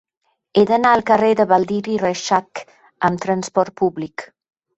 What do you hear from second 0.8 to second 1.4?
al carrer